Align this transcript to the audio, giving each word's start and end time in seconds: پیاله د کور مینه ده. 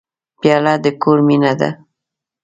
پیاله 0.41 0.73
د 0.83 0.85
کور 1.01 1.19
مینه 1.27 1.53
ده. 1.59 1.69